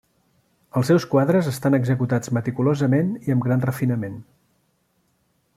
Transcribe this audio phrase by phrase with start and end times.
[0.79, 4.21] Els seus quadres estan executats meticulosament i amb gran refinament.